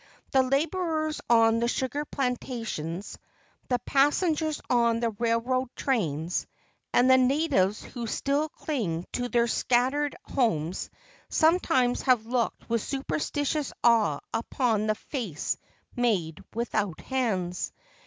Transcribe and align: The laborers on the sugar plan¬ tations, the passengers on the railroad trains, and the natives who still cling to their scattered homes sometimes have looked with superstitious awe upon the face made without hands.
The 0.31 0.41
laborers 0.41 1.21
on 1.29 1.59
the 1.59 1.67
sugar 1.67 2.05
plan¬ 2.05 2.35
tations, 2.35 3.17
the 3.69 3.77
passengers 3.85 4.59
on 4.67 4.99
the 4.99 5.11
railroad 5.11 5.67
trains, 5.75 6.47
and 6.91 7.07
the 7.07 7.19
natives 7.19 7.83
who 7.83 8.07
still 8.07 8.49
cling 8.49 9.05
to 9.13 9.29
their 9.29 9.45
scattered 9.45 10.15
homes 10.23 10.89
sometimes 11.29 12.01
have 12.01 12.25
looked 12.25 12.67
with 12.67 12.81
superstitious 12.81 13.71
awe 13.83 14.21
upon 14.33 14.87
the 14.87 14.95
face 14.95 15.57
made 15.95 16.43
without 16.55 16.99
hands. 17.01 17.71